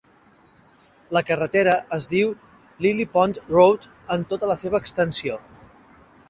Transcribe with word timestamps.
La 1.17 1.21
carretera 1.27 1.75
es 1.97 2.07
diu 2.13 2.31
Lily 2.87 3.05
Pond 3.19 3.39
Road 3.57 3.87
en 4.17 4.25
tota 4.33 4.51
la 4.55 4.57
seva 4.63 4.81
extensió. 4.87 5.39